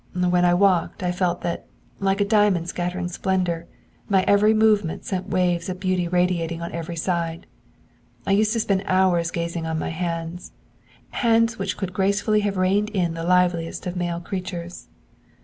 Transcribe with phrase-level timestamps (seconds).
[0.19, 1.67] 'When I walked, I felt that,
[1.99, 3.67] like a diamond scattering splendour,
[4.09, 7.45] my every movement set waves of beauty radiating on every side.
[8.25, 10.53] I used to spend hours gazing on my hands
[11.11, 14.87] hands which could gracefully have reined the liveliest of male creatures.